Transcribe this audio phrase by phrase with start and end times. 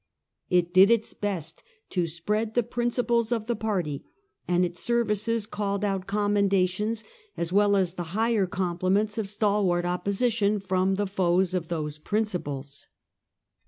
[0.49, 4.03] It did its best to spread the principles of the party,
[4.47, 7.03] and its ser\'ices called out commendations,
[7.37, 12.87] as well as the higher compliments of stalwart opposition from the foes of those principles.